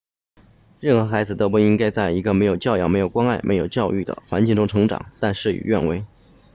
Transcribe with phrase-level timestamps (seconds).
[0.79, 6.03] 任何孩子都不应该在一个没有教养没有关爱没有教育的环境中成长但事与愿违